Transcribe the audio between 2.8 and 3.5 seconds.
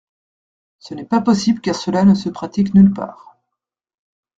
part.